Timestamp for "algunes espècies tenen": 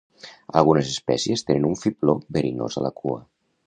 0.61-1.69